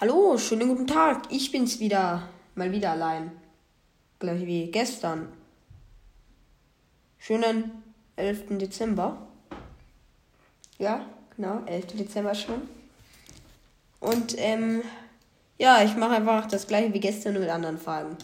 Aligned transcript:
Hallo, 0.00 0.36
schönen 0.36 0.68
guten 0.70 0.88
Tag. 0.88 1.22
Ich 1.30 1.52
bin's 1.52 1.78
wieder. 1.78 2.28
Mal 2.56 2.72
wieder 2.72 2.90
allein. 2.90 3.30
Gleich 4.18 4.44
wie 4.44 4.68
gestern. 4.72 5.32
Schönen 7.16 7.70
11. 8.16 8.58
Dezember. 8.58 9.24
Ja, 10.78 11.06
genau, 11.36 11.62
11. 11.66 11.86
Dezember 11.96 12.34
schon. 12.34 12.62
Und, 14.00 14.34
ähm, 14.36 14.82
ja, 15.58 15.84
ich 15.84 15.94
mache 15.94 16.16
einfach 16.16 16.48
das 16.48 16.66
gleiche 16.66 16.92
wie 16.92 16.98
gestern 17.00 17.34
nur 17.34 17.42
mit 17.42 17.50
anderen 17.50 17.78
Farben. 17.78 18.16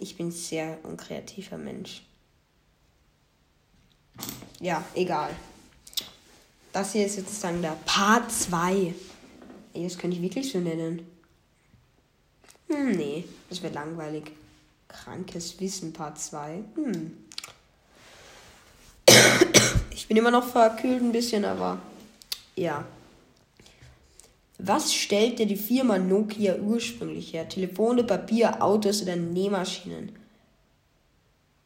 Ich 0.00 0.18
bin 0.18 0.30
sehr 0.32 0.76
unkreativer 0.82 1.56
Mensch. 1.56 2.02
Ja, 4.60 4.84
egal. 4.94 5.30
Das 6.74 6.92
hier 6.92 7.06
ist 7.06 7.16
sozusagen 7.16 7.62
der 7.62 7.78
Part 7.86 8.30
2. 8.30 8.92
Ey, 9.74 9.84
das 9.84 9.98
könnte 9.98 10.16
ich 10.16 10.22
wirklich 10.22 10.50
so 10.50 10.58
nennen. 10.58 11.06
Hm, 12.68 12.92
nee, 12.92 13.24
das 13.50 13.62
wird 13.62 13.74
langweilig. 13.74 14.30
Krankes 14.88 15.60
Wissen 15.60 15.92
Part 15.92 16.18
2. 16.18 16.62
Hm. 16.76 17.18
Ich 19.90 20.08
bin 20.08 20.16
immer 20.16 20.30
noch 20.30 20.46
verkühlt 20.46 21.02
ein 21.02 21.12
bisschen, 21.12 21.44
aber 21.44 21.78
ja. 22.56 22.84
Was 24.58 24.94
stellte 24.94 25.46
die 25.46 25.56
Firma 25.56 25.98
Nokia 25.98 26.56
ursprünglich 26.56 27.32
her? 27.32 27.48
Telefone, 27.48 28.04
Papier, 28.04 28.62
Autos 28.62 29.02
oder 29.02 29.16
Nähmaschinen? 29.16 30.12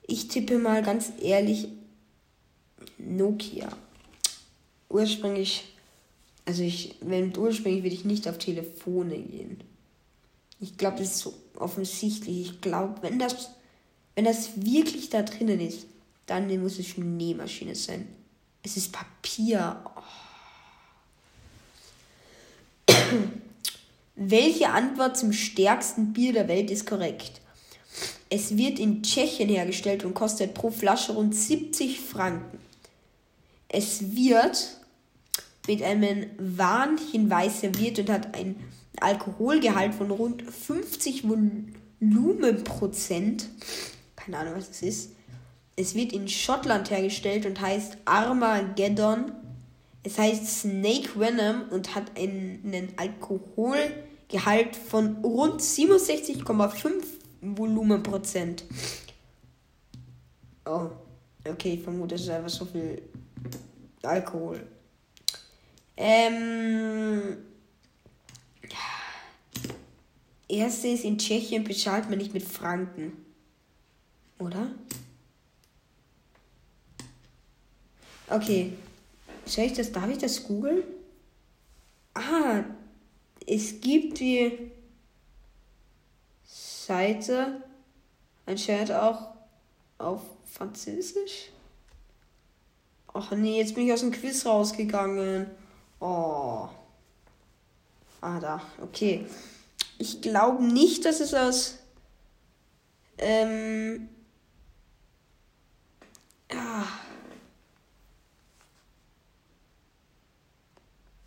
Ich 0.07 0.29
tippe 0.29 0.59
mal 0.59 0.83
ganz 0.83 1.13
ehrlich 1.21 1.69
Nokia. 2.97 3.69
Ursprünglich, 4.89 5.65
also 6.49 6.63
ich, 6.63 6.95
wenn 7.03 7.37
ursprünglich 7.37 7.83
würde 7.83 7.95
ich 7.95 8.07
nicht 8.07 8.27
auf 8.27 8.39
Telefone 8.39 9.19
gehen. 9.19 9.63
Ich 10.61 10.79
glaube, 10.79 10.97
das 10.97 11.09
ist 11.09 11.19
so 11.19 11.35
offensichtlich. 11.59 12.41
Ich 12.41 12.63
glaube, 12.63 13.03
wenn 13.03 13.19
das, 13.19 13.51
wenn 14.15 14.25
das 14.25 14.53
wirklich 14.57 15.11
da 15.11 15.21
drinnen 15.21 15.61
ist, 15.61 15.85
dann 16.25 16.49
muss 16.63 16.79
es 16.79 16.97
eine 16.97 17.05
Nähmaschine 17.05 17.75
sein. 17.75 18.09
Es 18.63 18.79
ist 18.79 18.93
Papier. 18.93 19.85
Oh. 22.89 22.95
Welche 24.17 24.71
Antwort 24.71 25.19
zum 25.19 25.35
stärksten 25.35 26.15
Bier 26.15 26.33
der 26.33 26.49
Welt 26.49 26.71
ist 26.71 26.87
korrekt? 26.87 27.43
Es 28.31 28.57
wird 28.57 28.79
in 28.79 29.03
Tschechien 29.03 29.51
hergestellt 29.51 30.03
und 30.03 30.15
kostet 30.15 30.55
pro 30.55 30.71
Flasche 30.71 31.13
rund 31.13 31.35
70 31.35 32.01
Franken. 32.01 32.59
Es 33.69 34.17
wird 34.17 34.78
mit 35.69 35.83
einem 35.83 36.27
Warnhinweis 36.39 37.61
serviert 37.61 37.99
und 38.01 38.11
hat 38.11 38.35
einen 38.35 38.57
Alkoholgehalt 39.01 39.95
von 39.95 40.11
rund 40.11 40.43
50 40.43 41.25
Volumenprozent. 42.01 43.49
Keine 44.17 44.39
Ahnung, 44.39 44.55
was 44.57 44.69
das 44.69 44.83
ist. 44.83 45.13
Es 45.77 45.95
wird 45.95 46.13
in 46.13 46.27
Schottland 46.27 46.91
hergestellt 46.91 47.47
und 47.47 47.61
heißt 47.61 47.99
Armageddon. 48.07 49.31
Es 50.03 50.19
heißt 50.19 50.63
Snake 50.63 51.21
Venom 51.21 51.69
und 51.71 51.95
hat 51.95 52.19
einen 52.19 52.89
Alkoholgehalt 52.97 54.75
von 54.75 55.19
rund 55.19 55.61
67,5 55.61 56.91
Volumenprozent. 57.43 58.65
Oh, 60.65 60.91
okay, 61.49 61.75
ich 61.75 61.83
vermute, 61.83 62.15
es 62.17 62.23
ist 62.23 62.31
einfach 62.31 62.49
so 62.49 62.65
viel 62.65 63.03
Alkohol. 64.03 64.67
Ähm. 65.99 67.37
Erste 70.49 70.89
ist 70.89 71.05
in 71.05 71.19
Tschechien 71.19 71.65
bezahlt 71.65 72.09
man 72.09 72.19
nicht 72.19 72.33
mit 72.33 72.43
Franken. 72.43 73.13
Oder? 74.39 74.71
Okay. 78.31 78.73
Soll 79.45 79.65
ich 79.65 79.73
das, 79.75 79.93
darf 79.93 80.09
ich 80.09 80.19
das 80.19 80.45
googeln? 80.45 80.85
Ah, 82.15 82.65
es 83.47 83.81
gibt 83.81 84.21
die 84.21 84.71
Seite 86.45 87.63
anscheinend 88.47 88.93
auch 88.93 89.35
auf 89.99 90.23
Französisch. 90.47 91.51
Ach 93.13 93.33
nee, 93.33 93.59
jetzt 93.59 93.75
bin 93.75 93.87
ich 93.87 93.93
aus 93.93 94.01
dem 94.01 94.13
Quiz 94.13 94.47
rausgegangen. 94.47 95.51
Oh. 96.01 96.69
Ah, 98.21 98.41
da. 98.41 98.63
Okay. 98.81 99.27
Ich 99.99 100.21
glaube 100.21 100.63
nicht, 100.63 101.05
dass 101.05 101.21
es 101.21 101.35
aus. 101.35 101.79
Ähm. 103.19 104.09
Ah. 106.51 106.87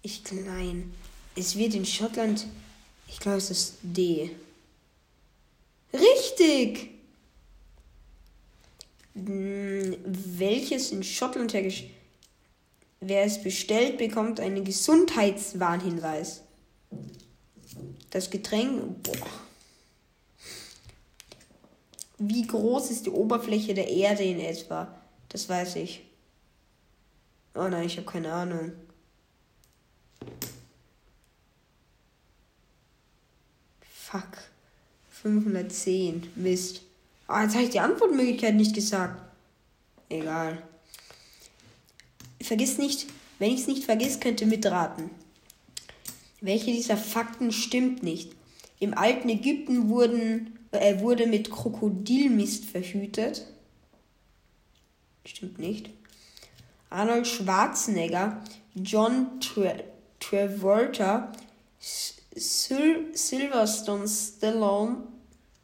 Ich 0.01 0.23
klein. 0.23 0.93
Es 1.35 1.55
wird 1.55 1.73
in 1.75 1.85
Schottland. 1.85 2.47
Ich 3.07 3.19
glaube, 3.19 3.37
es 3.37 3.51
ist 3.51 3.77
D. 3.81 4.35
Richtig! 5.93 6.91
Hm, 9.13 9.97
welches 10.05 10.91
in 10.91 11.03
Schottland 11.03 11.53
hergestellt. 11.53 11.91
Wer 13.03 13.23
es 13.25 13.41
bestellt, 13.41 13.97
bekommt 13.97 14.39
einen 14.39 14.63
Gesundheitswarnhinweis. 14.63 16.43
Das 18.11 18.29
Getränk. 18.29 19.01
Boah. 19.01 19.27
Wie 22.19 22.45
groß 22.45 22.91
ist 22.91 23.07
die 23.07 23.09
Oberfläche 23.09 23.73
der 23.73 23.89
Erde 23.89 24.23
in 24.23 24.39
etwa? 24.39 24.95
Das 25.29 25.49
weiß 25.49 25.77
ich. 25.77 26.03
Oh 27.55 27.67
nein, 27.67 27.87
ich 27.87 27.97
habe 27.97 28.05
keine 28.05 28.31
Ahnung. 28.31 28.71
Fuck. 33.81 34.37
510. 35.09 36.31
Mist. 36.35 36.83
Ah, 37.27 37.41
jetzt 37.43 37.55
habe 37.55 37.63
ich 37.63 37.71
die 37.71 37.79
Antwortmöglichkeit 37.79 38.53
nicht 38.53 38.75
gesagt. 38.75 39.19
Egal. 40.07 40.61
Vergiss 42.51 42.77
nicht, 42.77 43.07
wenn 43.39 43.53
ich 43.53 43.61
es 43.61 43.67
nicht 43.67 43.85
vergiss, 43.85 44.19
könnt 44.19 44.41
ihr 44.41 44.47
mitraten. 44.47 45.09
Welche 46.41 46.73
dieser 46.73 46.97
Fakten 46.97 47.53
stimmt 47.53 48.03
nicht? 48.03 48.33
Im 48.77 48.93
alten 48.93 49.29
Ägypten 49.29 49.87
wurden, 49.87 50.59
äh, 50.71 50.99
wurde 50.99 51.27
mit 51.27 51.49
Krokodilmist 51.49 52.65
verhütet. 52.65 53.47
Stimmt 55.23 55.59
nicht. 55.59 55.91
Arnold 56.89 57.25
Schwarzenegger, 57.25 58.43
John 58.75 59.39
Tra 59.39 59.75
Travolta, 60.19 61.31
Sil 61.79 63.15
Silverstone 63.15 64.09
Stallone, 64.09 65.07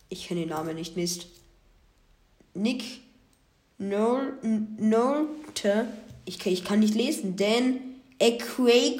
ich 0.07 0.29
kenne 0.29 0.39
den 0.39 0.49
Namen 0.51 0.75
nicht, 0.75 0.95
Mist. 0.95 1.27
Nick 2.53 3.01
Nolte, 3.77 5.27
ich, 6.27 6.45
ich 6.45 6.63
kann 6.63 6.79
nicht 6.79 6.95
lesen, 6.95 7.35
Dan 7.35 7.79
Aykroyd, 8.19 8.99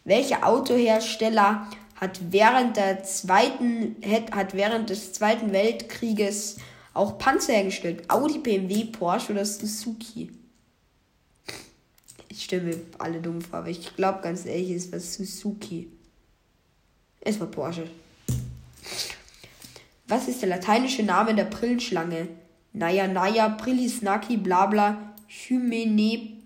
Welcher 0.04 0.46
Autohersteller 0.46 1.68
hat 1.96 2.20
während 2.30 2.78
der 2.78 3.04
zweiten 3.04 3.96
hat 4.30 4.54
während 4.54 4.88
des 4.88 5.12
Zweiten 5.12 5.52
Weltkrieges 5.52 6.56
auch 6.94 7.18
Panzer 7.18 7.52
hergestellt? 7.52 8.10
Audi, 8.10 8.38
BMW, 8.38 8.84
Porsche 8.86 9.32
oder 9.32 9.44
Suzuki? 9.44 10.30
Ich 12.38 12.52
mir 12.52 12.78
alle 12.98 13.20
dumm 13.22 13.40
vor, 13.40 13.60
aber 13.60 13.70
ich 13.70 13.96
glaube 13.96 14.20
ganz 14.20 14.44
ehrlich, 14.44 14.70
es 14.70 14.92
war 14.92 15.00
Suzuki. 15.00 15.90
Es 17.22 17.40
war 17.40 17.46
Porsche. 17.46 17.88
Was 20.06 20.28
ist 20.28 20.42
der 20.42 20.50
lateinische 20.50 21.02
Name 21.02 21.34
der 21.34 21.46
Brillenschlange? 21.46 22.28
Naja, 22.74 23.08
naja, 23.08 23.48
Brillisnaki, 23.48 24.36
blabla, 24.36 25.14
Hymene. 25.26 26.42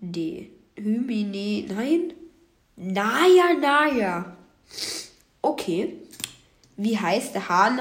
D. 0.00 0.50
Hymene. 0.76 1.66
Nein? 1.66 2.12
Naja, 2.76 3.54
naja. 3.60 4.36
Okay. 5.42 5.96
Wie 6.76 6.96
heißt 6.96 7.34
der 7.34 7.48
Hahn 7.48 7.80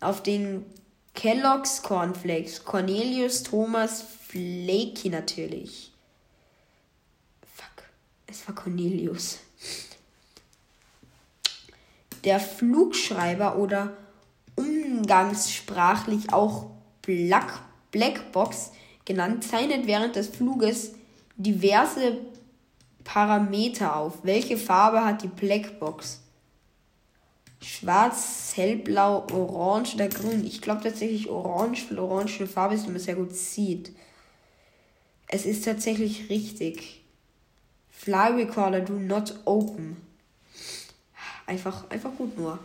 auf 0.00 0.22
den 0.22 0.66
Kellogg's 1.14 1.82
Cornflakes? 1.82 2.64
Cornelius 2.64 3.42
Thomas 3.42 4.02
Flakey 4.28 5.10
natürlich. 5.10 5.92
Fuck. 7.54 7.84
Es 8.26 8.46
war 8.48 8.54
Cornelius. 8.54 9.38
Der 12.24 12.40
Flugschreiber 12.40 13.56
oder 13.56 13.96
umgangssprachlich 14.56 16.32
auch 16.32 16.70
Black, 17.02 17.60
Blackbox 17.90 18.72
genannt, 19.04 19.44
zeichnet 19.44 19.86
während 19.86 20.16
des 20.16 20.28
Fluges 20.28 20.92
diverse 21.36 22.18
Parameter 23.04 23.96
auf. 23.96 24.20
Welche 24.22 24.56
Farbe 24.56 25.04
hat 25.04 25.22
die 25.22 25.28
Blackbox? 25.28 26.21
Schwarz, 27.62 28.52
hellblau, 28.56 29.26
orange 29.30 29.94
oder 29.94 30.08
grün? 30.08 30.44
Ich 30.44 30.60
glaube 30.60 30.82
tatsächlich 30.82 31.28
orange, 31.28 31.90
weil 31.90 32.00
orange 32.00 32.40
eine 32.40 32.48
Farbe 32.48 32.74
ist, 32.74 32.86
die 32.86 32.90
man 32.90 33.00
sehr 33.00 33.14
gut 33.14 33.34
sieht. 33.34 33.92
Es 35.28 35.46
ist 35.46 35.64
tatsächlich 35.64 36.28
richtig. 36.28 37.02
Fly 37.90 38.32
Recorder 38.32 38.80
do 38.80 38.94
not 38.94 39.34
open. 39.44 39.96
Einfach, 41.46 41.88
einfach 41.88 42.10
gut 42.16 42.36
nur. 42.36 42.58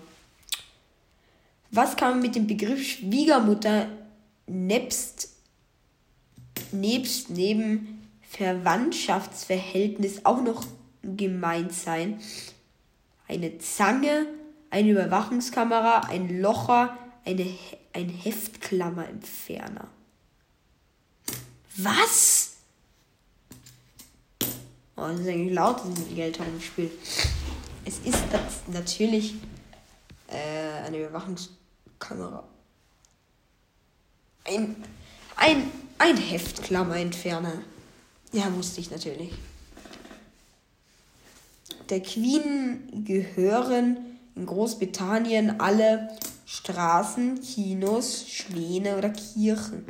Was 1.69 1.95
kann 1.95 2.11
man 2.11 2.21
mit 2.21 2.35
dem 2.35 2.47
Begriff 2.47 2.83
Schwiegermutter 2.83 3.87
nebst, 4.47 5.29
nebst 6.71 7.29
neben 7.29 8.09
Verwandtschaftsverhältnis 8.29 10.25
auch 10.25 10.41
noch 10.41 10.65
gemeint 11.03 11.71
sein? 11.73 12.19
Eine 13.27 13.57
Zange, 13.59 14.25
eine 14.69 14.91
Überwachungskamera, 14.91 16.01
ein 16.09 16.41
Locher, 16.41 16.97
eine, 17.25 17.57
ein 17.93 18.09
Heftklammerentferner. 18.09 19.87
Was? 21.77 22.53
Oh, 24.95 25.07
das 25.07 25.19
ist 25.19 25.27
eigentlich 25.27 25.53
laut, 25.53 25.79
dass 25.79 25.89
ich 25.89 25.99
mit 25.99 26.15
Geld 26.15 26.39
im 26.39 26.61
Spiel. 26.61 26.91
Es 27.85 27.99
ist 27.99 28.23
natürlich 28.67 29.35
äh, 30.27 30.85
eine 30.85 30.99
Überwachungskamera. 30.99 32.43
Ein, 34.45 34.75
ein, 35.35 35.71
ein 35.99 36.17
Heftklammerentferner. 36.17 37.61
Ja, 38.31 38.53
wusste 38.55 38.81
ich 38.81 38.89
natürlich. 38.89 39.33
Der 41.89 42.01
Queen 42.01 43.05
gehören 43.05 44.16
in 44.37 44.45
Großbritannien 44.45 45.59
alle 45.59 46.09
Straßen, 46.45 47.41
Kinos, 47.41 48.25
Schwäne 48.27 48.97
oder 48.97 49.09
Kirchen. 49.09 49.85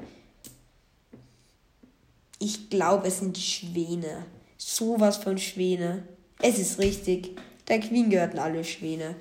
Ich 2.40 2.70
glaube, 2.70 3.08
es 3.08 3.20
sind 3.20 3.38
Schwäne. 3.38 4.26
Sowas 4.58 5.18
von 5.18 5.38
Schwäne. 5.38 6.08
Es 6.40 6.58
ist 6.58 6.80
richtig. 6.80 7.38
Der 7.68 7.80
Queen 7.80 8.10
gehörten 8.10 8.40
alle 8.40 8.64
Schwäne. 8.64 9.16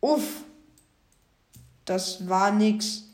Uff. 0.00 0.44
Das 1.84 2.28
war 2.28 2.52
nix. 2.52 3.04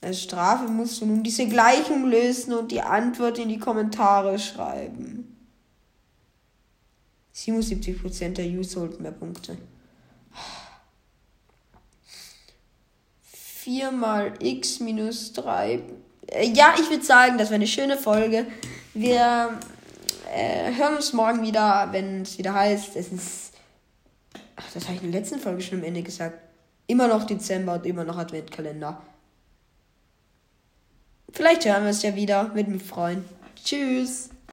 Als 0.00 0.22
Strafe 0.22 0.68
musst 0.68 1.00
du 1.00 1.06
nun 1.06 1.22
diese 1.22 1.46
Gleichung 1.46 2.06
lösen 2.06 2.54
und 2.54 2.72
die 2.72 2.82
Antwort 2.82 3.38
in 3.38 3.48
die 3.48 3.58
Kommentare 3.58 4.38
schreiben. 4.38 5.36
77% 7.34 8.34
der 8.34 8.46
Use 8.46 8.80
holten 8.80 9.02
mehr 9.02 9.12
Punkte. 9.12 9.56
4 13.62 13.92
mal 13.92 14.32
x 14.40 14.80
minus 14.80 15.32
3. 15.34 15.80
Äh, 16.26 16.48
ja, 16.48 16.74
ich 16.80 16.90
würde 16.90 17.04
sagen, 17.04 17.38
das 17.38 17.50
war 17.50 17.54
eine 17.54 17.68
schöne 17.68 17.96
Folge. 17.96 18.46
Wir 18.92 19.56
äh, 20.34 20.74
hören 20.74 20.96
uns 20.96 21.12
morgen 21.12 21.42
wieder, 21.42 21.88
wenn 21.92 22.22
es 22.22 22.38
wieder 22.38 22.54
heißt, 22.54 22.96
es 22.96 23.12
ist. 23.12 23.52
Ach, 24.56 24.64
das 24.74 24.84
habe 24.86 24.96
ich 24.96 25.04
in 25.04 25.12
der 25.12 25.20
letzten 25.20 25.38
Folge 25.38 25.62
schon 25.62 25.78
am 25.78 25.84
Ende 25.84 26.02
gesagt. 26.02 26.38
Immer 26.88 27.06
noch 27.06 27.24
Dezember 27.24 27.74
und 27.74 27.86
immer 27.86 28.02
noch 28.02 28.18
Adventkalender. 28.18 29.00
Vielleicht 31.32 31.64
hören 31.64 31.84
wir 31.84 31.90
es 31.90 32.02
ja 32.02 32.16
wieder. 32.16 32.52
Würde 32.56 32.70
mich 32.70 32.82
freuen. 32.82 33.24
Tschüss. 33.64 34.30